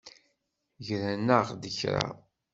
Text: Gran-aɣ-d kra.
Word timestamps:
Gran-aɣ-d 0.87 1.63
kra. 1.79 2.07